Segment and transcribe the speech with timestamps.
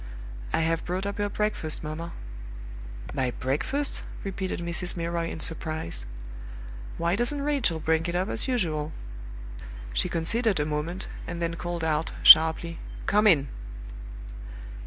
[0.51, 2.13] "I have brought up your breakfast, mamma."
[3.13, 4.97] "My breakfast?" repeated Mrs.
[4.97, 6.07] Milroy, in surprise.
[6.97, 8.93] "Why doesn't Rachel bring it up as usual?"
[9.93, 13.49] She considered a moment, and then called out, sharply, "Come in!"